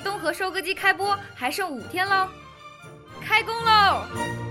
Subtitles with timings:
[0.00, 2.28] 东河收割机开播还剩五天喽。
[3.20, 4.49] 开工喽！